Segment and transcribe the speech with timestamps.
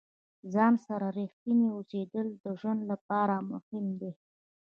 [0.03, 0.03] د
[0.53, 4.11] ځان سره ریښتیني اوسیدل د ژوند لپاره مهم دي.